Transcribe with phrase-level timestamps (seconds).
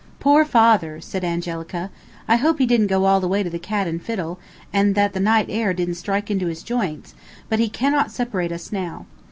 [0.19, 1.91] "Poor father," said Angelica,
[2.27, 4.39] "I hope he didn't go all the way to the Cat and Fiddle,
[4.73, 7.13] and that the night air didn't strike into his joints;
[7.49, 9.05] but he cannot separate us now."